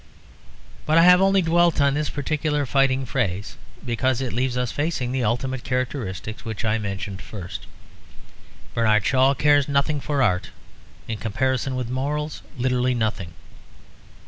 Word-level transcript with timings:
But 0.87 0.97
I 0.97 1.03
have 1.03 1.21
only 1.21 1.43
dwelt 1.43 1.79
on 1.79 1.93
this 1.93 2.09
particular 2.09 2.65
fighting 2.65 3.05
phase 3.05 3.55
because 3.85 4.19
it 4.19 4.33
leaves 4.33 4.57
us 4.57 4.71
facing 4.71 5.11
the 5.11 5.23
ultimate 5.23 5.63
characteristics 5.63 6.43
which 6.43 6.65
I 6.65 6.79
mentioned 6.79 7.21
first. 7.21 7.67
Bernard 8.73 9.05
Shaw 9.05 9.35
cares 9.35 9.67
nothing 9.67 10.01
for 10.01 10.23
art; 10.23 10.49
in 11.07 11.19
comparison 11.19 11.75
with 11.75 11.91
morals, 11.91 12.41
literally 12.57 12.95
nothing. 12.95 13.33